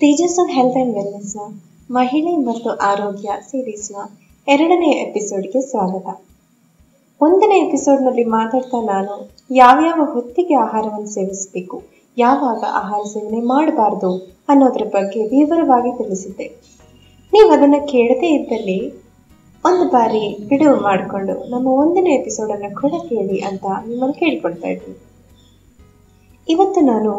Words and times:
Tejas 0.00 0.36
of 0.40 0.50
health 0.56 0.76
and 0.80 0.92
ವೆಲ್ನೆಸ್ನ 0.96 1.44
ಮಹಿಳೆ 1.96 2.32
ಮತ್ತು 2.48 2.70
ಆರೋಗ್ಯ 2.88 3.28
ಸೀರೀಸ್ನ 3.46 3.96
ಎರಡನೇ 4.46 4.90
ಎಪಿಸೋಡ್ಗೆ 5.04 5.60
ಸ್ವಾಗತ. 5.70 6.06
ಒಂದನೇ 7.20 7.56
ಎಪಿಸೋಡ್ನಲ್ಲಿ 7.64 8.24
ಮಾತಾಡ್ತಾ 8.34 8.80
ನಾನು 8.90 9.14
ಯಾವ್ಯಾವ 9.62 10.04
ಹೊತ್ತಿಗೆ 10.12 10.56
ಆಹಾರವನ್ನು 10.64 11.10
ಸೇವಿಸಬೇಕು, 11.16 11.78
ಯಾವಾಗ 12.16 12.60
ಆಹಾರ 12.80 13.00
ಸೇವನೆ 13.14 13.40
ಮಾಡಬಾರ್ದು 13.54 14.10
ಅನ್ನೋದ್ರ 14.52 14.86
ಬಗ್ಗೆ 14.94 15.22
ವಿವರವಾಗಿ 15.32 15.92
ತಿಳಿಸಿದ್ದೆ. 16.00 16.46
ನೀವು 17.32 17.48
ಅದನ್ನು 17.56 17.80
ಕೇಳದೇ 17.94 18.30
ಇದ್ದಲ್ಲಿ 18.38 18.78
ಒಂದು 19.64 19.86
ಬಾರಿ 19.96 20.24
ಬಿಡುವು 20.52 20.76
ಮಾಡಿಕೊಂಡು 20.88 21.36
ನಮ್ಮ 21.54 21.66
ಒಂದನೇ 21.82 22.12
ಎಪಿಸೋಡನ್ನು 22.20 22.70
ಕೂಡ 22.80 22.94
ಕೇಳಿ 23.10 23.38
ಅಂತ 23.50 23.66
ನಿಮ್ಮನ್ನು 23.88 24.16
ಕೇಳಿಕೊಡ್ತಾ 24.22 24.70
ಇದ್ದೀನಿ. 24.76 24.98
ಇವತ್ತು 26.48 26.82
ನಾನು 26.92 27.12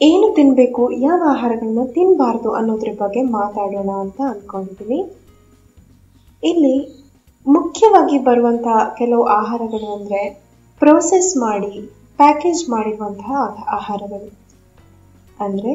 ಏನು 0.00 0.26
ತಿನ್ನಬೇಕು 0.34 0.82
ಯಾವ 1.02 1.20
ಆಹಾರಗಳನ್ನ 1.34 1.82
ತಿನ್ನಬಾರ್ದು 1.94 2.48
ಅನ್ನೋದ್ರ 2.52 2.90
ಬಗ್ಗೆ 2.98 3.20
ಮಾತಾಡೋಣ 3.36 3.90
ಅಂತ 4.00 4.20
ಅಂದ್ಕೊಂಡಿದ್ದೀನಿ 4.30 4.98
ಇಲ್ಲಿ 6.42 6.76
ಮುಖ್ಯವಾಗಿ 7.46 8.16
ಬರುವಂತಹ 8.18 8.78
ಕೆಲವು 8.98 9.24
ಆಹಾರಗಳು 9.38 9.88
ಅಂದರೆ 9.96 10.22
ಪ್ರೋಸೆಸ್ 10.80 11.30
ಮಾಡಿ 11.36 11.72
ಪ್ಯಾಕೇಜ್ 12.18 12.62
ಮಾಡಿರುವಂತಹ 12.70 13.32
ಆಹಾರಗಳು. 13.78 14.28
ಅಂದರೆ 15.40 15.72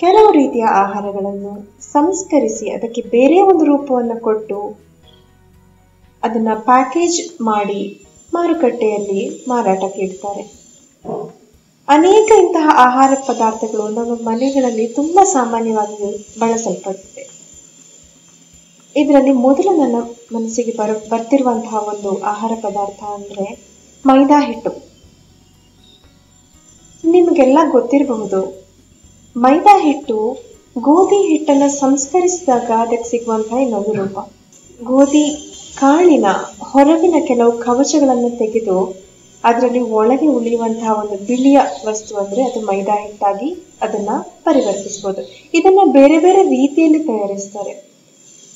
ಕೆಲವು 0.00 0.30
ರೀತಿಯ 0.32 0.64
ಆಹಾರಗಳನ್ನು 0.84 1.52
ಸಂಸ್ಕರಿಸಿ, 1.92 2.66
ಅದಕ್ಕೆ 2.70 3.02
ಬೇರೆ 3.16 3.38
ಒಂದು 3.42 3.64
ರೂಪವನ್ನು 3.64 4.16
ಕೊಟ್ಟು 4.20 4.58
ಅದನ್ನ 6.22 6.48
ಪ್ಯಾಕೇಜ್ 6.70 7.20
ಮಾಡಿ 7.42 7.80
ಮಾರುಕಟ್ಟೆಯಲ್ಲಿ 8.34 9.22
ಮಾರಾಟಕ್ಕೆ 9.48 10.02
ಇಡ್ತಾರೆ. 10.02 10.44
ಅನೇಕ 11.94 12.28
ಇಂತಹ 12.38 12.68
ಆಹಾರ 12.76 13.12
ಪದಾರ್ಥಗಳು 13.26 13.88
ನಮ್ಮ 13.88 14.12
ಮನೆಗಳಲ್ಲಿ 14.28 14.86
ತುಂಬಾ 14.86 15.24
ಸಾಮಾನ್ಯವಾಗಿ 15.24 16.08
ಬಳಸಲ್ಪಡುತ್ತೆ 16.38 17.22
ಇದರಲ್ಲಿ 18.96 19.32
ಮೊದಲು 19.46 19.70
ನನ್ನ 19.76 19.96
ಮನಸ್ಸಿಗೆ 20.34 20.72
ಬರ, 20.76 20.90
ಬರ್ತಿರುವಂತಹ 21.10 21.76
ಒಂದು 21.88 22.10
ಆಹಾರ 22.22 22.52
ಪದಾರ್ಥ 22.62 23.02
ಅಂದ್ರೆ 23.14 23.46
ಮೈದಾ 24.04 24.38
ಹಿಟ್ಟು. 24.40 24.72
ನಿಮಗೆಲ್ಲ 27.04 27.58
ಗೊತ್ತಿರಬಹುದು, 27.70 28.40
ಮೈದಾ 29.36 29.74
ಹಿಟ್ಟು 29.80 30.18
ಗೋಧಿ 30.78 31.20
ಹಿಟ್ಟನ್ನು 31.28 31.68
ಸಂಸ್ಕರಿಸಿದಾಗ 31.78 32.70
ಅದಕ್ಕೆ 32.78 33.08
ಸಿಗುವಂತಹ 33.10 33.56
ಇನ್ನೊಂದು 33.56 33.92
ರೂಪ. 33.92 34.18
ಗೋಧಿ, 34.82 35.24
ಕಾಳಿನ 35.78 36.26
ಹೊರಗಿನ 36.62 37.14
ಕೆಲವು 37.26 37.52
ಕವಚಗಳನ್ನು 37.58 38.30
ತೆಗೆದು 38.38 38.78
ಅದರಲ್ಲಿ 39.44 39.80
ಒಳಗೆ 39.80 40.26
ಉಳಿಯುವಂತಹ 40.26 40.98
ಒಂದು 40.98 41.26
ಬಿಳಿಯ 41.26 41.60
ವಸ್ತು 41.86 42.16
ಅಂದ್ರೆ 42.16 42.42
ಅದು 42.42 42.60
ಮೈದಾ 42.66 42.94
ಹಿಟ್ಟಾಗಿ 42.94 43.66
ಅದನ್ನ 43.82 44.08
ಪರಿವರ್ತಿಸಬಹುದು 44.44 45.22
ಇದನ್ನ 45.54 45.78
ಬೇರೆ 45.92 46.18
ಬೇರೆ 46.18 46.42
ರೀತಿಯಲ್ಲಿ 46.42 46.98
ತಯಾರಿಸ್ತಾರೆ. 46.98 47.92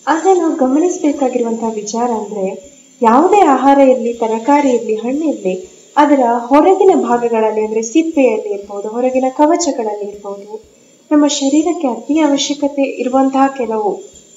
ಆದ್ರೆ 0.07 0.35
ನಾವು 0.39 0.55
ಗಮನಿಸಬೇಕಾಗಿರುವಂತಹ 0.55 1.71
ವಿಚಾರ 1.75 2.11
ಅಂದ್ರೆ 2.11 2.77
ಯಾವುದೇ 3.03 3.41
ಆಹಾರ 3.47 3.79
ಇರಲಿ, 3.79 4.13
ತರಕಾರಿ 4.13 4.71
ಇರಲಿ, 4.71 4.95
ಹಣ್ಣು 4.95 5.33
ಇರಲಿ, 5.33 5.55
ಅದರ 5.97 6.21
ಹೊರಗಿನ 6.37 6.91
ಭಾಗಗಳಲ್ಲಿ 7.09 7.65
ಅಂದ್ರೆ 7.65 7.83
ಸಿಪ್ಪೆಯಲ್ಲಿ 7.83 8.55
ಇರ್ಬೋದು, 8.55 8.89
ಹೊರಗಿನ 8.89 9.25
ಕವಚಗಳಲ್ಲಿ 9.29 10.09
ಇರ್ಬೋದು, 10.09 10.65
ನಮ್ಮ 11.11 11.27
ಶರೀರಕ್ಕೆ 11.27 11.89
ಅತಿ 11.89 12.21
ಅವಶ್ಯಕತೆ 12.21 12.83
ಇರುವಂತಹ 12.83 13.47
ಕೆಲವು 13.57 13.91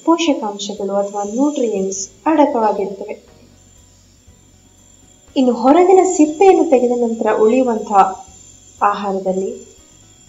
ಪೋಷಕಾಂಶಗಳು 0.04 0.94
ಅಥವಾ 0.94 1.22
ನ್ಯೂಟ್ರಿಯೆಂಟ್ಸ್ 1.24 2.10
ಅಡಕವಾಗಿರ್ತವೆ. 2.26 3.29
ಇನ್ನು 5.36 5.52
ಹೊರಗಿನ 5.52 6.02
ಸಿಪ್ಪೆಯನ್ನು 6.16 6.64
ತೆಗೆದ 6.70 6.94
ನಂತರ 7.02 7.26
ಉಳಿಯುವಂತಹ 7.40 8.00
ಆಹಾರದಲ್ಲಿ 8.82 9.50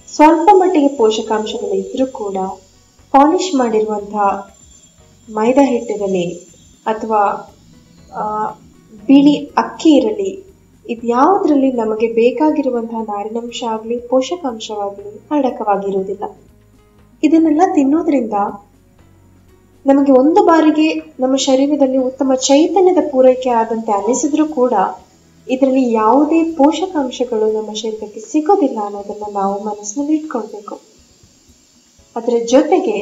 ಸ್ವಲ್ಪ 0.07 0.49
ಮಟ್ಟಿಗೆ 0.53 0.89
ಪೋಷಕಾಂಶಗಳು 0.97 1.75
ಇದ್ರೂ 1.75 2.05
ಕೂಡ 2.11 2.37
ಪಾಲಿಶ್ 3.13 3.55
ಮಾಡಿರುವಂತಹ 3.55 4.27
ಮೈದಾ 5.27 5.63
ಹಿಟ್ಟಿರಲಿ 5.63 6.25
ಅಥವಾ 6.85 7.21
ಬಿಳಿ 9.07 9.35
ಅಕ್ಕಿ 9.57 9.91
ಇರಲಿ, 9.95 10.31
ಇದ್ಯಾವುದರಲ್ಲಿ 10.85 11.71
ನಮಗೆ 11.71 12.07
ಬೇಕಾಗಿರುವಂತಹ 12.13 13.01
ನಾರಿನಂಶ 13.03 13.63
ಆಗಲಿ, 13.69 13.97
ಪೋಷಕಾಂಶವಾಗಲಿ 14.09 15.11
ಅಡಕವಾಗಿರುವುದಿಲ್ಲ. 15.31 16.23
ಇದನ್ನೆಲ್ಲ 17.23 17.61
ತಿನ್ನೋದ್ರಿಂದ 17.75 18.33
ನಮಗೆ 19.85 20.11
ಒಂದು 20.11 20.45
ಬಾರಿಗೆ 20.45 20.93
ನಮ್ಮ 21.19 21.35
ಶರೀರದಲ್ಲಿ 21.35 21.97
ಉತ್ತಮ 21.97 22.33
ಚೈತನ್ಯದ 22.35 22.97
ಪೂರೈಕೆ 23.11 23.49
ಆದಂತೆ 23.49 23.91
ಅನಿಸಿದ್ರೂ 23.91 24.45
ಕೂಡ 24.45 24.73
ಇದರಲ್ಲಿ 25.49 25.91
ಯಾವುದೇ 25.91 26.43
ಪೋಷಕಾಂಶಗಳು 26.43 27.51
ನಮ್ಮ 27.51 27.73
ಶರೀರಕ್ಕೆ 27.73 28.19
ಸಿಗೋದಿಲ್ಲ 28.19 28.79
ಅನ್ನೋದನ್ನ 28.85 29.23
ನಾವು 29.33 29.63
ಮನಸ್ಸಿನಲ್ಲಿ 29.63 30.15
ಇಟ್ಕೊಳ್ಬೇಕು. 30.15 30.81
ಅದರ 32.15 32.33
ಜೊತೆಗೆ 32.45 32.97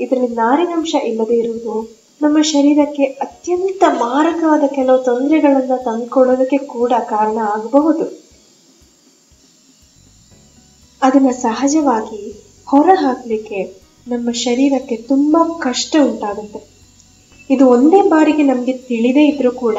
ಇದರಲ್ಲಿ 0.00 0.28
ನಾರಿನಾಂಶ 0.28 0.94
ಇಲ್ಲದೆ 1.04 1.34
ಇರುವುದು 1.34 1.96
ನಮ್ಮ 2.22 2.42
ಶರೀರಕ್ಕೆ 2.42 3.04
ಅತ್ಯಂತ 3.04 3.84
ಮಾರಕವಾದ 3.88 4.62
ಕೆಲವು 4.74 4.98
ತೊಂದರೆಗಳನ್ನ 4.98 5.76
ತಂದುಕೊಳ್ಳೋದಕ್ಕೆ 5.76 6.58
ಕೂಡ 6.58 6.92
ಕಾರಣ 7.08 7.38
ಆಗಬಹುದು. 7.38 8.24
ಅದನ್ನ 11.02 11.30
ಸಹಜವಾಗಿ 11.30 12.52
ಹೊರ 12.66 12.90
ಹಾಕ್ಲಿಕ್ಕೆ 12.94 13.83
ನಮ್ಮ 14.06 14.30
ಶರೀರಕ್ಕೆ 14.32 14.96
ತುಂಬ 14.96 15.36
ಕಷ್ಟ 15.62 15.96
ಉಂಟಾಗುತ್ತೆ. 16.00 16.60
ಇದು 17.50 17.64
ಒಂದೇ 17.68 18.00
ಬಾರಿಗೆ 18.08 18.42
ನಮಗೆ 18.42 18.72
ತಿಳಿದೇ 18.72 19.24
ಇದ್ರೂ 19.26 19.50
ಕೂಡ 19.50 19.78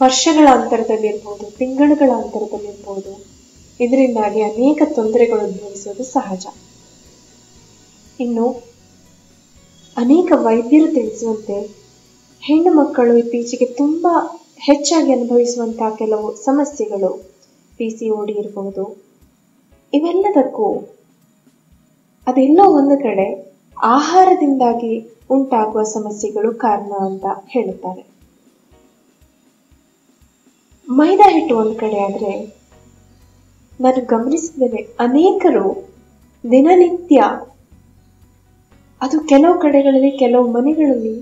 ವರ್ಷಗಳ 0.00 0.48
ಅಂತರದಲ್ಲಿರ್ಬೋದು, 0.52 1.50
ತಿಂಗಳುಗಳ 1.58 2.10
ಅಂತರದಲ್ಲಿರ್ಬೋದು. 2.10 3.12
ಇದರಿಂದಾಗಿ 3.80 4.42
ಅನೇಕ 4.42 4.82
ತೊಂದರೆಗಳು 4.94 5.42
ಉದ್ಭವಿಸೋದು 5.46 6.04
ಸಹಜ. 6.04 6.46
ಇನ್ನು 8.20 8.46
ಅನೇಕ 9.96 10.32
ವೈದ್ಯರು 10.34 10.88
ತಿಳಿಸುವಂತೆ 10.94 11.56
ಹೆಣ್ಣು 12.42 12.72
ಮಕ್ಕಳು 12.72 13.16
ಇತ್ತೀಚೆಗೆ 13.18 13.66
ತುಂಬಾ 13.74 14.14
ಹೆಚ್ಚಾಗಿ 14.60 15.12
ಅನುಭವಿಸುವಂತಹ 15.12 15.90
ಕೆಲವು 15.96 16.28
ಸಮಸ್ಯೆಗಳು 16.44 17.10
ಪಿ 17.78 17.90
ಸಿ 17.90 18.10
ಓಡಿ 18.10 18.32
ಇರಬಹುದು 18.32 18.84
ಇವೆಲ್ಲದಕ್ಕೂ 19.92 20.97
ಅದೆಲ್ಲೋ 22.28 22.64
ಒಂದು 22.78 22.96
ಕಡೆ 22.98 23.26
ಆಹಾರದಿಂದಾಗಿ 23.94 24.94
ಉಂಟಾಗುವ 25.30 25.82
ಸಮಸ್ಯೆಗಳು 25.94 26.50
ಕಾರಣ 26.64 26.92
ಅಂತ 27.00 27.26
ಹೇಳುತ್ತಾರೆ. 27.48 28.02
ಮೈದಾ 30.88 31.26
ಹಿಟ್ಟು 31.30 31.54
ಒಂದು 31.56 31.74
ಕಡೆ 31.74 31.98
ಆದ್ರೆ 32.04 32.32
ನಾನು 33.80 34.00
ಗಮನಿಸಿದ್ದೇನೆ, 34.06 34.80
ಅನೇಕರು 35.00 35.66
ದಿನನಿತ್ಯ 36.44 37.18
ಅದು 39.00 39.16
ಕೆಲವು 39.32 39.56
ಕಡೆಗಳಲ್ಲಿ, 39.60 40.10
ಕೆಲವು 40.18 40.46
ಮನೆಗಳಲ್ಲಿ 40.52 41.16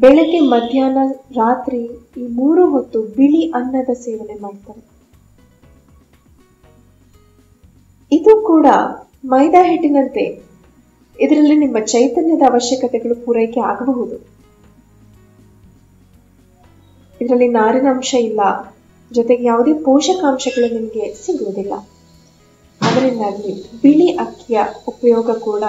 ಬೆಳಗ್ಗೆ, 0.00 0.40
ಮಧ್ಯಾಹ್ನ, 0.54 1.02
ರಾತ್ರಿ 1.36 1.82
ಈ 2.20 2.26
ಮೂರು 2.38 2.62
ಹೊತ್ತು 2.70 3.00
ಬಿಳಿ 3.16 3.42
ಅನ್ನದ 3.50 3.92
ಸೇವನೆ 4.04 4.36
ಮಾಡ್ತಾರೆ. 4.42 4.82
ಇದು 8.12 8.34
ಕೂಡ 8.46 8.66
ಮೈದಾ 9.24 9.64
ಹಿಟ್ಟಿನಂತೆ. 9.64 10.42
ಇದರಲ್ಲಿ 11.20 11.56
ನಿಮ್ಮ 11.56 11.78
ಚೈತನ್ಯದ 11.78 12.42
ಅವಶ್ಯಕತೆಗಳು 12.50 13.24
ಪೂರೈಕೆ 13.24 13.60
ಆಗಬಹುದು. 13.60 14.16
ಇದರಲ್ಲಿ 17.20 17.48
ನಾರಿನಾಂಶ 17.48 18.14
ಇಲ್ಲ. 18.14 18.40
ಜೊತೆಗೆ 19.12 19.44
ಯಾವುದೇ 19.44 19.72
ಪೋಷಕಾಂಶಗಳು 19.72 20.74
ನಿಮಗೆ 20.74 21.14
ಸಿಗುವುದಿಲ್ಲ. 21.14 21.72
ಅದರಿಂದಾಗಿ 22.80 23.64
ಬಿಳಿ 23.82 24.08
ಅಕ್ಕಿಯ 24.08 24.60
ಉಪಯೋಗ 24.88 25.30
ಕೂಡ 25.30 25.62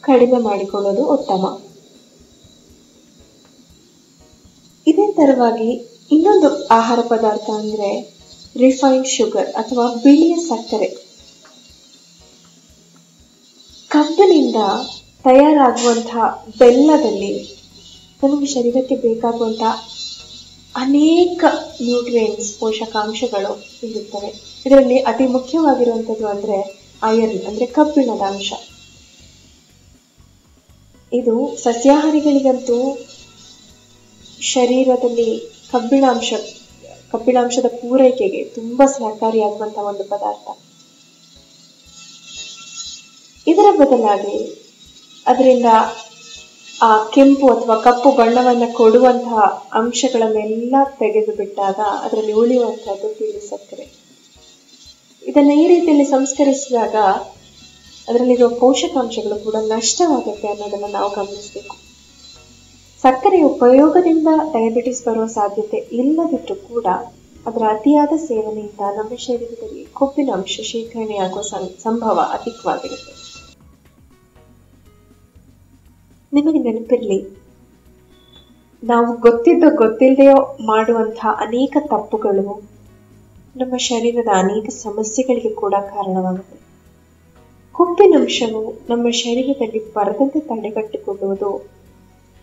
ಕಡಿಮೆ 0.00 0.38
ಮಾಡಿಕೊಳ್ಳೋದು 0.38 1.06
ಉತ್ತಮ. 1.06 1.60
ಇದೇ 4.86 5.12
ತರವಾಗಿ 5.12 5.98
ಇನ್ನೊಂದು 6.12 6.66
ಆಹಾರ 6.66 6.98
ಪದಾರ್ಥ 7.08 7.50
ಅಂದ್ರೆ 7.50 8.14
ರಿಫೈನ್ಡ್ 8.56 9.08
ಶುಗರ್ 9.08 9.48
ಅಥವಾ 9.48 9.94
ಬಿಳಿಯ 9.94 10.36
ಸಕ್ಕರೆ. 10.36 11.05
ಕಬ್ಬಿನಿಂದ 13.96 14.56
ತಯಾರಾಗುವಂತಹ 15.24 16.46
ಬೆಲ್ಲದಲ್ಲಿ 16.58 17.56
ನಮಗೆ 18.22 18.46
ಶರೀರಕ್ಕೆ 18.46 18.94
ಬೇಕಾಗುವಂತಹ 18.94 19.88
ಅನೇಕ 20.76 21.44
ನ್ಯೂಟ್ರಿಯೆಂಟ್ಸ್ 21.82 22.58
ಪೋಷಕಾಂಶಗಳು 22.58 23.64
ಇರುತ್ತವೆ. 23.86 24.60
ಇದರಲ್ಲಿ 24.66 24.98
ಅತಿ 24.98 25.26
ಮುಖ್ಯವಾಗಿರುವಂಥದ್ದು 25.26 26.26
ಅಂದ್ರೆ 26.26 26.80
ಐರನ್ 27.04 27.46
ಅಂದ್ರೆ 27.46 27.66
ಕಬ್ಬಿಣದ 27.66 28.20
ಅಂಶ. 28.20 28.52
ಇದು 31.12 31.56
ಸಸ್ಯಾಹಾರಿಗಳಿಗಂತೂ 31.56 32.98
ಶರೀರದಲ್ಲಿ 34.40 35.52
ಕಬ್ಬಿಣಾಂಶ, 35.72 36.32
ಕಬ್ಬಿಣಾಂಶದ 37.12 37.66
ಪೂರೈಕೆಗೆ 37.66 38.44
ತುಂಬಾ 38.44 38.86
ಸಹಕಾರಿಯಾಗುವಂತಹ 38.86 39.82
ಒಂದು 39.82 40.04
ಪದಾರ್ಥ. 40.04 40.65
ಇದರ 43.46 43.68
ಬದಲಾಗಿ 43.80 44.38
ಅದರಿಂದ 45.26 45.68
ಆ 46.86 46.90
ಕೆಂಪು 47.14 47.46
ಅಥವಾ 47.52 47.76
ಕಪ್ಪು 47.76 48.10
ಬಣ್ಣವನ್ನ 48.10 48.64
ಕೊಡುವಂತಹ 48.78 49.44
ಅಂಶಗಳನ್ನೆಲ್ಲ 49.72 50.74
ತೆಗೆದು 50.98 51.32
ಬಿಟ್ಟಾಗ 51.36 51.78
ಅದರಲ್ಲಿ 52.04 52.32
ಉಳಿಯುವಂತಹದ್ದು 52.32 53.08
ತಿಳಿ 53.18 53.40
ಸಕ್ಕರೆ. 53.48 53.86
ಇದನ್ನು 55.22 55.54
ಈ 55.62 55.66
ರೀತಿಯಲ್ಲಿ 55.66 56.04
ಸಂಸ್ಕರಿಸಿದಾಗ 56.04 56.96
ಅದರಲ್ಲಿರುವ 58.08 58.48
ಪೋಷಕಾಂಶಗಳು 58.48 59.44
ಕೂಡ 59.44 59.56
ನಷ್ಟವಾಗುತ್ತೆ 59.68 60.48
ಅನ್ನೋದನ್ನು 60.48 60.90
ನಾವು 60.92 61.10
ಗಮನಿಸಬೇಕು. 61.10 61.76
ಸಕ್ಕರೆಯ 63.04 63.44
ಉಪಯೋಗದಿಂದ 63.44 64.28
ಡಯಾಬಿಟಿಸ್ 64.52 65.02
ಬರುವ 65.06 65.26
ಸಾಧ್ಯತೆ 65.38 65.78
ಇಲ್ಲದಿದ್ದರೂ 66.00 66.54
ಕೂಡ 66.54 66.86
ಅದರ 67.46 67.62
ಅತಿಯಾದ 67.76 68.12
ಸೇವನೆಯಿಂದ 68.28 68.82
ನಮ್ಮ 68.98 69.16
ಶರೀರದಲ್ಲಿ 69.26 69.84
ಕೊಬ್ಬಿನ 69.92 70.30
ಅಂಶ 70.38 70.60
ಶೇಖರಣೆಯಾಗುವ 70.72 71.42
ಸಂಭವ 71.86 72.18
ಅಧಿಕವಾಗಿರುತ್ತೆ. 72.38 73.25
ನಿಮಗೆ 76.36 76.58
ನೆನಪಿರಲಿ, 76.58 77.18
ನಾವು 78.82 79.08
ಗೊತ್ತಿದ್ದ 79.16 79.64
ಗೊತ್ತಿಲ್ಲದೆಯೋ 79.74 80.38
ಮಾಡುವಂತಹ 80.66 81.30
ಅನೇಕ 81.40 81.76
ತಪ್ಪುಗಳು 81.92 82.54
ನಮ್ಮ 83.56 83.74
ಶರೀರದ 83.86 84.30
ಅನೇಕ 84.34 84.66
ಸಮಸ್ಯೆಗಳಿಗೆ 84.82 85.52
ಕೂಡ 85.54 85.74
ಕಾರಣವಾಗುತ್ತೆ. 85.94 86.58
ಕೊಬ್ಬಿನಂಶವು 87.74 88.62
ನಮ್ಮ 88.90 89.06
ಶರೀರದಲ್ಲಿ 89.22 89.80
ಬರದಂತೆ 89.92 90.40
ತಡೆಗಟ್ಟಿಕೊಳ್ಳುವುದು, 90.40 91.50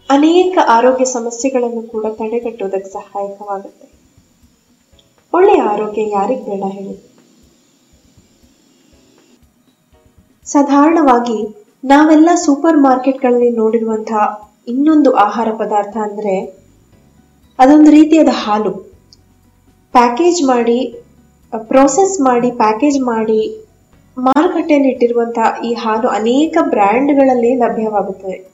ಅನೇಕ 0.10 0.57
ಆರೋಗ್ಯ 0.68 1.06
ಸಮಸ್ಯೆಗಳನ್ನು 1.06 1.84
ಕೂಡ 1.94 2.06
ತಡೆಗಟ್ಟುವುದಕ್ಕೆ 2.19 2.92
ಸಹಾಯಕವಾಗುತ್ತೆ. 2.92 3.88
ಒಳ್ಳೆಯ 5.34 5.62
ಆರೋಗ್ಯ 5.74 6.01
ಯಾರಿಗೆ 6.10 6.44
ಬೇಡ 6.45 6.63
ಹೇಳಿ. 6.72 6.95
ಸಾಧಾರಣವಾಗಿ 10.48 11.38
ನಾವೆಲ್ಲ 11.83 12.30
ಸೂಪರ್ 12.35 12.77
ಮಾರ್ಕೆಟ್ಗಳಲ್ಲಿ 12.77 13.50
ನೋಡಿರುವಂತಹ 13.50 14.51
ಇನ್ನೊಂದು 14.68 15.12
ಆಹಾರ 15.12 15.47
ಪದಾರ್ಥ 15.57 15.97
ಅಂದ್ರೆ 15.97 16.45
ಅದೊಂದು 17.59 17.91
ರೀತಿಯಾದ 17.91 18.27
ಹಾಲು. 18.31 18.71
ಪ್ಯಾಕೇಜ್ 19.91 20.44
ಮಾಡಿ, 20.44 20.95
ಪ್ರೋಸೆಸ್ 21.57 22.21
ಮಾಡಿ, 22.21 22.51
ಪ್ಯಾಕೇಜ್ 22.51 23.01
ಮಾಡಿ 23.01 23.65
ಮಾರುಕಟ್ಟೆಯಲ್ಲಿ 24.18 24.89
ಇಟ್ಟಿರುವಂತಹ 24.89 25.62
ಈ 25.65 25.74
ಹಾಲು 25.74 26.07
ಅನೇಕ 26.07 26.57
ಬ್ರ್ಯಾಂಡ್ಗಳಲ್ಲಿ 26.69 27.56
ಲಭ್ಯವಾಗುತ್ತದೆ. 27.56 28.51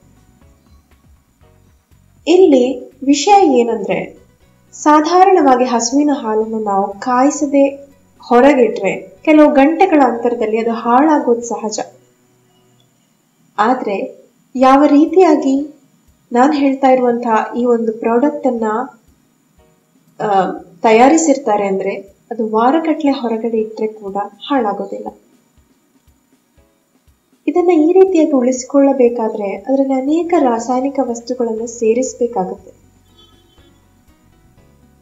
ಇಲ್ಲಿ 2.28 2.94
ವಿಷಯ 3.06 3.60
ಏನಂದ್ರೆ, 3.60 4.18
ಸಾಧಾರಣವಾಗಿ 4.74 5.66
ಹಸುವಿನ 5.66 6.10
ಹಾಲನ್ನು 6.14 6.60
ನಾವು 6.60 7.00
ಕಾಯಿಸದೆ 7.00 7.68
ಹೊರಗಿಟ್ರೆ, 8.20 9.22
ಕೆಲವು 9.22 9.52
ಗಂಟೆಗಳ 9.52 10.02
ಅಂತರದಲ್ಲಿ 10.06 10.58
ಅದು 10.58 10.72
ಹಾಳಾಗೋದು 10.72 11.42
ಸಹಜ. 11.42 11.80
ಆದ್ರೆ 13.60 13.98
ಯಾವ 14.56 14.86
ರೀತಿಯಾಗಿ 14.86 15.56
ನಾನು 16.32 16.54
ಹೇಳ್ತಾ 16.54 16.88
ಇರುವಂತಹ 16.88 17.38
ಈ 17.58 17.66
ಒಂದು 17.66 17.92
ಪ್ರಾಡಕ್ಟನ್ನು 17.94 18.74
ತಯಾರಿಸಿರ್ತಾರೆ 20.82 21.68
ಅಂದ್ರೆ 21.68 21.94
ಅದು 22.32 22.44
ವಾರಗಟ್ಟಲೆ 22.50 23.12
ಹೊರಗಡೆ 23.12 23.58
ಇಟ್ಟರೆ 23.58 23.88
ಕೂಡ 24.02 24.18
ಹಾಳಾಗೋದಿಲ್ಲ. 24.48 25.08
ಇದನ್ನ 27.48 27.72
ಈ 27.86 27.88
ರೀತಿಯಾಗಿ 27.92 28.32
ಉಳಿಸಿಕೊಳ್ಳಬೇಕಾದ್ರೆ 28.32 29.48
ಅದರಲ್ಲಿ 29.68 29.96
ಅನೇಕ 30.02 30.34
ರಾಸಾಯನಿಕ 30.40 31.00
ವಸ್ತುಗಳನ್ನು 31.04 31.68
ಸೇರಿಸಬೇಕಾಗುತ್ತೆ. 31.80 32.72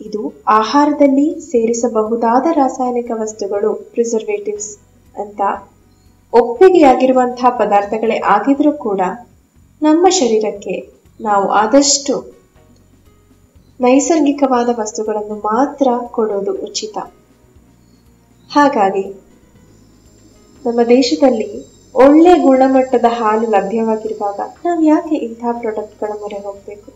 ಇದು 0.01 0.21
ಆಹಾರದಲ್ಲಿ 0.59 1.27
ಸೇರಿಸಬಹುದಾದ 1.51 2.47
ರಾಸಾಯನಿಕ 2.61 3.11
ವಸ್ತುಗಳು 3.23 3.71
ಪ್ರಿಸರ್ವೇಟಿವ್ಸ್ 3.93 4.71
ಅಂತ 5.15 5.41
ಒಪ್ಪಿಗೆಯಾಗಿರುವಂತಹ 6.39 7.49
ಪದಾರ್ಥಗಳೇ 7.49 8.17
ಆಗಿದ್ರೂ 8.17 8.71
ಕೂಡ 8.71 9.01
ನಮ್ಮ 9.81 10.09
ಶರೀರಕ್ಕೆ 10.09 10.93
ನಾವು 11.21 11.49
ಆದಷ್ಟು 11.49 12.37
ನೈಸರ್ಗಿಕವಾದ 13.81 14.69
ವಸ್ತುಗಳನ್ನು 14.79 15.35
ಮಾತ್ರ 15.35 15.87
ಕೊಡೋದು 16.11 16.53
ಉಚಿತ. 16.53 16.97
ಹಾಗಾಗಿ 18.51 19.03
ನಮ್ಮ 20.65 20.81
ದೇಶದಲ್ಲಿ 20.83 21.65
ಒಳ್ಳೆ 21.93 22.39
ಗುಣಮಟ್ಟದ 22.39 23.05
ಹಾಲು 23.09 23.49
ಲಭ್ಯವಾಗಿರುವಾಗ 23.49 24.39
ನಾವು 24.65 24.81
ಯಾಕೆ 24.81 25.15
ಇಂತಹ 25.15 25.51
ಪ್ರಾಡಕ್ಟ್ಗಳ 25.59 26.11
ಮೊರೆ 26.19 26.39
ಹೋಗಬೇಕು? 26.39 26.91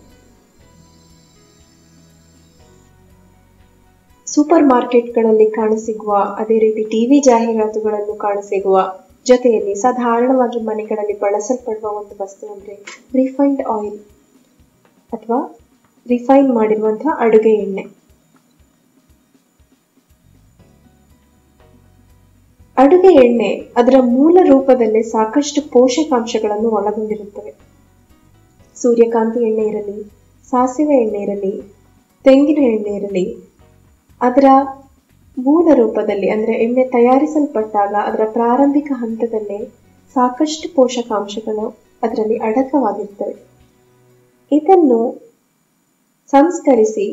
ಸೂಪರ್ 4.25 4.63
ಮಾರ್ಕೆಟ್ಗಳಲ್ಲಿ 4.63 5.49
ಕಾಣಸಿಗುವ, 5.49 6.15
ಅದೇ 6.15 6.59
ರೀತಿ 6.59 6.83
ಟಿವಿ 6.83 7.19
ಜಾಹೀರಾತುಗಳನ್ನು 7.19 8.15
ಕಾಣಸಿಗುವ 8.15 8.97
ಜೊತೆಯಲ್ಲಿ 9.25 9.75
ಸಾಧಾರಣವಾಗಿ 9.75 10.59
ಮನೆಗಳಲ್ಲಿ 10.59 11.19
ಬಳಸಲ್ಪಡುವ 11.19 11.91
ಒಂದು 11.91 12.23
ವಸ್ತು 12.23 12.53
ಅಂದ್ರೆ 12.53 12.75
ರಿಫೈನ್ಡ್ 13.15 13.61
ಆಯಿಲ್ 13.61 13.99
ಅಥವಾ 15.13 15.39
ರಿಫೈನ್ 16.07 16.55
ಮಾಡಿರುವಂತಹ 16.55 17.17
ಅಡುಗೆ 17.19 17.53
ಎಣ್ಣೆ. 17.53 17.83
ಅಡುಗೆ 22.77 23.27
ಎಣ್ಣೆ 23.27 23.49
ಅದರ 23.77 23.95
ಮೂಲ 23.99 24.37
ರೂಪದಲ್ಲೇ 24.43 25.01
ಸಾಕಷ್ಟು 25.01 25.61
ಪೋಷಕಾಂಶಗಳನ್ನು 25.71 26.69
ಒಳಗೊಂಡಿರುತ್ತವೆ. 26.69 27.53
ಸೂರ್ಯಕಾಂತಿ 28.75 29.39
ಎಣ್ಣೆ 29.39 29.65
ಇರಲಿ, 29.65 30.03
ಸಾಸಿವೆ 30.49 30.95
ಎಣ್ಣೆ 30.95 31.19
ಇರಲಿ, 31.19 31.61
ತೆಂಗಿನ 32.23 32.63
ಎಣ್ಣೆ 32.63 32.95
ಇರಲಿ, 32.95 33.37
ಅದರ 34.21 34.45
ಮೂಲ 35.41 35.67
ರೂಪದಲ್ಲಿ 35.73 36.29
ಅಂದರೆ 36.29 36.53
ಎಣ್ಣೆ 36.53 36.83
ತಯಾರಿಸಲ್ಪಟ್ಟಾಗ 36.83 37.93
ಅದರ 38.07 38.23
ಪ್ರಾರಂಭಿಕ 38.31 38.91
ಹಂತದಲ್ಲೇ 38.95 39.59
ಸಾಕಷ್ಟು 40.15 40.75
ಪೋಷಕಾಂಶಗಳು 40.75 41.65
ಅದರಲ್ಲಿ 42.03 42.37
ಅಡಕವಾಗಿರ್ತವೆ. 42.37 43.35
ಇದನ್ನು 44.51 44.99
ಸಂಸ್ಕರಿಸಿ 46.33 47.07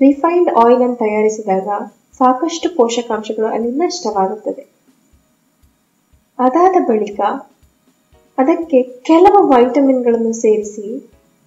ರಿಫೈನ್ಡ್ 0.00 0.50
ಆಯಿಲ್ 0.54 0.82
ಅನ್ನು 0.82 0.96
ತಯಾರಿಸಿದಾಗ 0.96 1.68
ಸಾಕಷ್ಟು 2.20 2.68
ಪೋಷಕಾಂಶಗಳು 2.76 3.46
ಅಲ್ಲಿ 3.46 3.70
ನಷ್ಟವಾಗುತ್ತದೆ. 3.70 4.64
ಅದಾದ 6.38 6.76
ಬಳಿಕ 6.88 7.20
ಅದಕ್ಕೆ 8.38 8.82
ಕೆಲವು 8.82 9.38
ವೈಟಮಿನ್ಗಳನ್ನು 9.48 10.32
ಸೇರಿಸಿ 10.32 10.88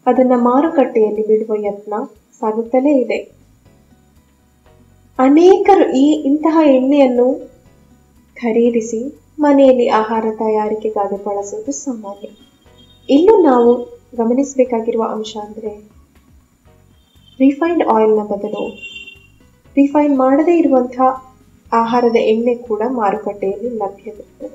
ಅದನ್ನ 0.06 0.31
ಮಾರುಕಟ್ಟೆಯಲ್ಲಿ 0.36 1.28
ಬಿಡುವ 1.28 1.56
ಯತ್ನ 1.66 1.94
ಸಾಗುತ್ತಲೇ 2.39 2.94
ಇದೆ. 3.00 3.19
ಅನೇಕರು 5.19 5.97
ಈ 5.97 6.11
ಇಂತಹ 6.11 6.59
ಎಣ್ಣೆಯನ್ನು 6.65 7.49
ಖರೀದಿಸಿ 8.35 9.21
ಮನೆಯಲ್ಲಿ 9.39 9.87
ಆಹಾರ 9.87 10.25
ತಯಾರಿಕೆಗಾಗಿ 10.31 11.23
ಬಳಸುವುದು 11.23 11.71
ಸಾಮಾನ್ಯ. 11.71 12.27
ಇನ್ನು 13.09 13.41
ನಾವು 13.41 13.71
ಗಮನಿಸಬೇಕಾಗಿರುವ 14.15 15.03
ಅಂಶ 15.11 15.37
ಅಂದರೆ 15.43 15.91
ರಿಫೈನ್ಡ್ 17.39 17.83
ಆಯಿಲ್ನ 17.83 18.23
ಬದಲು 18.23 18.63
ರಿಫೈನ್ 19.77 20.17
ಮಾಡದೇ 20.17 20.57
ಇರುವಂತಹ 20.57 21.33
ಆಹಾರದ 21.73 22.15
ಎಣ್ಣೆ 22.15 22.55
ಕೂಡ 22.55 22.81
ಮಾರುಕಟ್ಟೆಯಲ್ಲಿ 22.87 23.69
ಲಭ್ಯವಿರುತ್ತದೆ. 23.69 24.49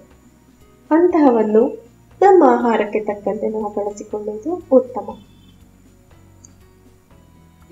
ಅಂತಹವನ್ನು 0.90 1.86
ನಮ್ಮ 2.22 2.44
ಆಹಾರಕ್ಕೆ 2.44 3.00
ತಕ್ಕಂತೆ 3.00 3.48
ನಾವು 3.48 3.74
ಬಳಸಿಕೊಳ್ಳುವುದು 3.74 4.66
ಉತ್ತಮ. 4.72 5.18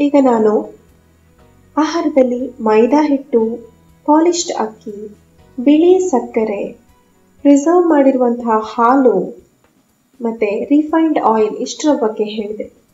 ಈಗ 0.00 0.14
ನಾನು 0.20 0.83
ಆಹಾರದಲ್ಲಿ 1.76 2.48
ಮೈದಾ 2.60 3.02
ಹಿಟ್ಟು, 3.06 3.40
ಪಾಲಿಶ್ಡ್ 4.06 4.52
ಅಕ್ಕಿ, 4.52 5.16
ಬಿಳಿ 5.60 5.98
ಸಕ್ಕರೆ, 5.98 6.72
ಪ್ರಿಸರ್ವ್ 7.42 7.86
ಮಾಡಿರುವಂತಹ 7.86 8.58
ಹಾಲು 8.74 9.44
ಮತ್ತೆ 10.20 10.64
ರಿಫೈನ್ಡ್ 10.64 11.18
ಆಯಿಲ್ 11.18 11.56
ಇಷ್ಟರ 11.56 11.94
ಬಗ್ಗೆ 12.02 12.24
ಹೇಳಿದೆ. 12.24 12.84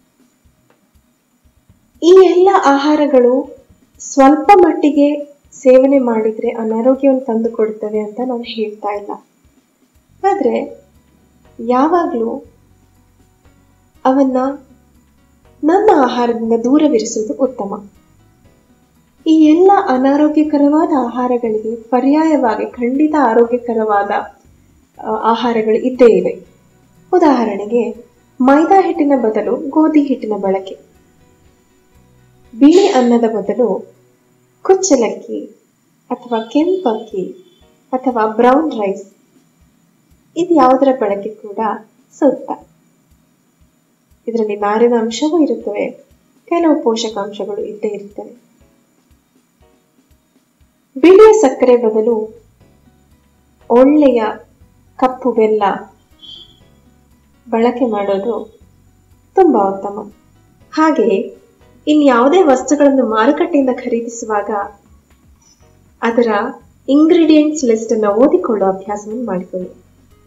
ಈ 2.03 2.13
ಎಲ್ಲ 2.25 2.49
ಆಹಾರಗಳು 2.65 3.61
ಸ್ವಲ್ಪ 4.01 4.51
ಮಟ್ಟಿಗೆ 4.55 5.09
ಸೇವನೆ 5.53 5.99
ಮಾಡಿದರೆ 5.99 6.51
ಅನಾರೋಗ್ಯವನ್ನು 6.51 7.21
ತಂದು 7.21 7.51
ಕೊಡ್ತವೆ 7.51 7.99
ಅಂತ 7.99 8.21
ನಾನು 8.21 8.43
ಹೇಳ್ತಾ 8.43 8.97
ಇಲ್ಲ. 8.97 9.11
ಆದರೆ 10.23 10.55
ಯಾವಾಗಲೂ 11.67 12.45
ಅವನ್ನ 14.05 14.37
ನಮ್ಮ 15.63 15.91
ಆಹಾರದಿಂದ 16.05 16.53
ದೂರವಿರಿಸುವುದು 16.65 17.35
ಉತ್ತಮ. 17.35 17.75
ಈ 19.27 19.35
ಎಲ್ಲ 19.45 19.71
ಅನಾರೋಗ್ಯಕರವಾದ 19.87 20.93
ಆಹಾರಗಳಿಗೆ 20.99 21.73
ಪರ್ಯಾಯವಾಗಿ 21.77 22.67
ಖಂಡಿತ 22.71 23.15
ಆರೋಗ್ಯಕರವಾದ 23.21 24.11
ಆಹಾರಗಳು 25.33 25.79
ಇದ್ದೇ 25.89 26.09
ಇವೆ. 26.19 26.33
ಉದಾಹರಣೆಗೆ, 27.13 27.83
ಮೈದಾ 28.41 28.79
ಹಿಟ್ಟಿನ 28.83 29.13
ಬದಲು 29.17 29.57
ಗೋಧಿ 29.57 30.03
ಹಿಟ್ಟಿನ 30.03 30.33
ಬಳಕೆ. 30.41 30.77
ಬಿಳಿ 32.55 32.87
ಅನ್ನದ 32.89 33.27
ಬದಲು 33.35 33.69
ಕುಚ್ಚಲಕ್ಕಿ 34.65 35.41
ಅಥವಾ 36.11 36.41
ಕೆಂಪಕ್ಕಿ 36.53 37.25
ಅಥವಾ 37.93 38.27
ಬ್ರೌನ್ 38.27 38.73
ರೈಸ್. 38.73 39.07
ಇದು 40.37 40.55
ಯಾವುದರ 40.55 40.89
ಬಳಕೆ 40.99 41.29
ಕೂಡ 41.29 41.59
ಸೂಕ್ತ. 42.19 42.51
ಇದರಲ್ಲಿ 44.29 44.57
ನಾರಿನ 44.57 44.95
ಅಂಶವೂ 44.99 45.39
ಇರುತ್ತವೆ, 45.41 45.85
ಕೆಲವು 46.49 46.83
ಪೋಷಕಾಂಶಗಳು 46.83 47.65
ಇದ್ದೇ 47.65 47.89
ಇರ್ತವೆ 47.89 48.50
ಬಿಳಿಯ 51.01 51.33
ಸಕ್ಕರೆ 51.33 51.77
ಬದಲು 51.77 52.15
ಒಳ್ಳೆಯ 53.71 54.23
ಕಪ್ಪು 54.97 55.33
ಬೆಲ್ಲ 55.33 55.63
ಬಳಕೆ 57.51 57.85
ಮಾಡೋದು 57.85 58.35
ತುಂಬಾ 59.37 59.61
ಉತ್ತಮ. 59.69 60.13
ಹಾಗೆ 60.73 61.09
ಇನ್ಯಾವುದೇ 61.87 62.43
ವಸ್ತುಗಳನ್ನು 62.43 63.07
ಮಾರುಕಟ್ಟೆಯಿಂದ 63.07 63.71
ಖರೀದಿಸುವಾಗ 63.85 64.51
ಅದರ 66.03 66.29
ಇಂಗ್ರೀಡಿಯೆಂಟ್ಸ್ 66.89 67.65
ಲಿಸ್ಟ್ 67.65 67.93
ಅನ್ನು 67.93 68.11
ಓದಿಕೊಳ್ಳುವ 68.11 68.69
ಅಭ್ಯಾಸವನ್ನು 68.69 69.25
ಮಾಡಿಕೊಳ್ಳಿ. 69.25 69.71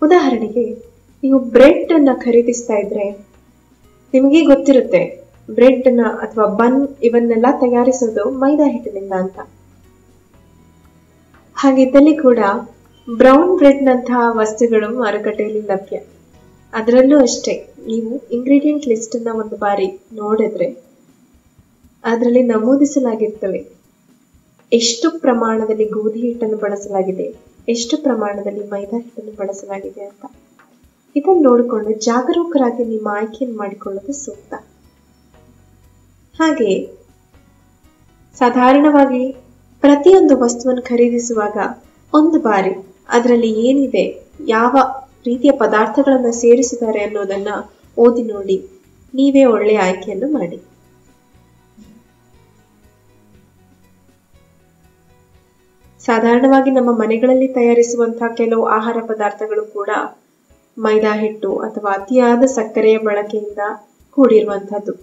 ಉದಾಹರಣೆಗೆ, 0.02 0.66
ನೀವು 1.24 1.40
ಬ್ರೆಡ್ 1.40 1.94
ಅನ್ನ 1.94 2.10
ಖರೀದಿಸ್ತಾ 2.14 2.74
ಇದ್ರೆ 2.74 3.12
ನಿಮಗೆ 4.14 4.42
ಗೊತ್ತಿರುತ್ತೆ 4.44 5.04
ಬ್ರೆಡ್ನ 5.52 6.02
ಅಥವಾ 6.22 6.46
ಬನ್ 6.46 6.88
ಇವನ್ನೆಲ್ಲ 7.04 7.46
ತಯಾರಿಸೋದು 7.60 8.30
ಮೈದಾ 8.30 8.68
ಹಿಟ್ಟಿನಿಂದ 8.72 9.14
ಅಂತ. 9.14 9.40
ಹಾಗಿದ್ದಲ್ಲಿ 11.64 12.14
ಕೂಡ 12.18 12.40
ಬ್ರೌನ್ 13.08 13.52
ಬ್ರೆಡ್ನಂತಹ 13.58 14.22
ವಸ್ತುಗಳು 14.40 14.88
ಮಾರುಕಟ್ಟೆಯಲ್ಲಿ 14.98 15.62
ಲಭ್ಯ. 15.68 15.98
ಅದರಲ್ಲೂ 16.74 17.18
ಅಷ್ಟೇ, 17.20 17.54
ನೀವು 17.88 18.12
ಇಂಗ್ರೀಡಿಯೆಂಟ್ 18.32 18.88
ಲಿಸ್ಟ್ 18.88 19.16
ಅನ್ನ 19.16 19.30
ಒಂದು 19.42 19.56
ಬಾರಿ 19.56 19.88
ನೋಡಿದ್ರೆ 20.14 20.68
ಅದರಲ್ಲಿ 22.04 22.44
ನಮೂದಿಸಲಾಗಿರ್ತವೆ. 22.44 23.62
ಎಷ್ಟು 24.72 25.10
ಪ್ರಮಾಣದಲ್ಲಿ 25.20 25.86
ಗೋಧಿ 25.86 26.20
ಹಿಟ್ಟನ್ನು 26.20 26.58
ಬಳಸಲಾಗಿದೆ, 26.58 27.28
ಎಷ್ಟು 27.68 27.98
ಪ್ರಮಾಣದಲ್ಲಿ 27.98 28.66
ಮೈದಾ 28.68 28.98
ಹಿಟ್ಟನ್ನು 28.98 29.32
ಬಳಸಲಾಗಿದೆ 29.32 30.02
ಅಂತ. 30.02 30.24
ಇದನ್ನು 31.16 31.42
ನೋಡಿಕೊಂಡು 31.42 31.94
ಜಾಗರೂಕರಾಗಿ 32.00 32.84
ನಿಮ್ಮ 32.84 33.08
ಆಯ್ಕೆಯನ್ನು 33.20 33.58
ಮಾಡಿಕೊಳ್ಳೋದು 33.58 34.14
ಸೂಕ್ತ. 34.14 34.54
ಹಾಗೆ 36.36 36.72
ಸಾಧಾರಣವಾಗಿ 38.38 39.24
ಪ್ರತಿಯೊಂದು 39.84 40.34
ವಸ್ತುವನ್ನು 40.38 40.84
ಖರೀದಿಸುವಾಗ 40.90 41.58
ಒಂದು 42.14 42.38
ಬಾರಿ 42.40 42.74
ಅದರಲ್ಲಿ 43.10 43.50
ಏನಿದೆ, 43.68 44.04
ಯಾವ 44.48 44.76
ರೀತಿಯ 45.28 45.52
ಪದಾರ್ಥಗಳನ್ನು 45.64 46.32
ಸೇರಿಸಿದ್ದಾರೆ 46.34 47.02
ಅನ್ನೋದನ್ನ 47.04 47.50
ಓದಿ 47.98 48.24
ನೋಡಿ, 48.24 48.58
ನೀವೇ 49.14 49.44
ಒಳ್ಳೆಯ 49.46 49.80
ಆಯ್ಕೆಯನ್ನು 49.88 50.30
ಮಾಡಿ. 50.38 50.58
ಸಾಧಾರಣವಾಗಿ 56.02 56.72
ನಮ್ಮ 56.72 56.92
ಮನೆಗಳಲ್ಲಿ 57.02 57.48
ತಯಾರಿಸುವಂತಹ 57.48 58.30
ಕೆಲವು 58.36 58.64
ಆಹಾರ 58.78 58.98
ಪದಾರ್ಥಗಳು 59.12 59.64
ಕೂಡ 59.78 59.92
ಮೈದಾ 60.78 61.14
ಹಿಟ್ಟು 61.14 61.50
ಅಥವಾ 61.58 61.92
ಅತಿಯಾದ 61.92 62.44
ಸಕ್ಕರೆಯ 62.56 62.98
ಬಳಕೆಯಿಂದ 62.98 63.64
ಕೂಡಿರುವಂತಹದ್ದು 64.18 64.94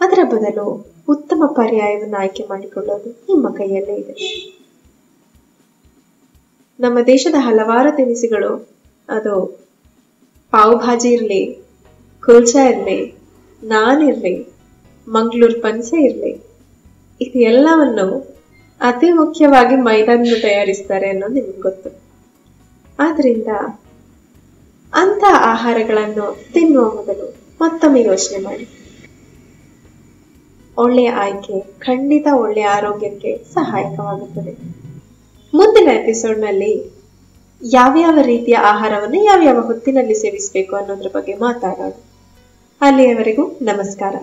ಅದರ 0.00 0.20
ಬದಲು 0.34 0.66
ಉತ್ತಮ 1.08 1.42
ಪರ್ಯಾಯವನ್ನು 1.46 2.16
ಆಯ್ಕೆ 2.16 2.42
ಮಾಡಿಕೊಳ್ಳೋದು 2.48 3.10
ನಿಮ್ಮ 3.10 3.48
ಕೈಯಲ್ಲೇ 3.50 3.94
ಇದೆ. 3.94 4.14
ನಮ್ಮ 6.80 6.98
ದೇಶದ 7.06 7.34
ಹಲವಾರು 7.38 7.96
ತಿನಿಸುಗಳು, 7.96 8.68
ಅದು 9.08 9.60
ಪಾವ್ 10.50 10.76
ಭಾಜಿ 10.76 11.08
ಇರಲಿ, 11.08 11.66
ಕುಲ್ಚಾ 12.24 12.68
ಇರಲಿ, 12.68 13.18
ನಾನ್ 13.64 14.02
ಇರಲಿ, 14.02 14.52
ಮಂಗಳೂರು 15.08 15.62
ಪನ್ಸೆ 15.62 16.02
ಇರಲಿ, 16.02 16.44
ಇದೆಲ್ಲವನ್ನು 17.20 18.38
ಅತಿ 18.80 19.10
ಮುಖ್ಯವಾಗಿ 19.10 19.76
ಮೈದಾನ 19.76 20.22
ತಯಾರಿಸ್ತಾರೆ 20.42 21.08
ಅನ್ನೋದು 21.08 21.34
ನಿಮ್ಗೆ 21.34 21.60
ಗೊತ್ತು. 21.60 21.90
ಆದ್ರಿಂದ 22.98 23.48
ಅಂತ 24.94 25.24
ಆಹಾರಗಳನ್ನು 25.30 26.44
ತಿನ್ನುವ 26.52 26.94
ಮೊದಲು 26.94 27.34
ಮತ್ತೊಮ್ಮೆ 27.60 28.02
ಯೋಚನೆ 28.02 28.38
ಮಾಡಿ. 28.38 28.77
ಒಳ್ಳೆಯ 30.78 31.10
ಆಯ್ಕೆ 31.10 31.60
ಖಂಡಿತ 31.60 32.26
ಒಳ್ಳೆಯ 32.34 32.64
ಆರೋಗ್ಯಕ್ಕೆ 32.64 33.44
ಸಹಾಯಕವಾಗುತ್ತದೆ. 33.54 34.52
ಮುಂದಿನ 35.54 35.88
ಎಪಿಸೋಡ್ನಲ್ಲಿ 35.88 36.92
ಯಾವ್ಯಾವ 37.62 38.18
ರೀತಿಯ 38.22 38.54
ಆಹಾರವನ್ನು 38.54 39.24
ಯಾವ್ಯಾವ 39.24 39.60
ಹೊತ್ತಿನಲ್ಲಿ 39.60 40.14
ಸೇವಿಸಬೇಕು 40.14 40.76
ಅನ್ನೋದ್ರ 40.76 41.06
ಬಗ್ಗೆ 41.14 41.34
ಮಾತಾಡೋಣ. 41.34 41.92
ಅಲ್ಲಿಯವರೆಗೂ 42.80 43.58
ನಮಸ್ಕಾರ. 43.62 44.16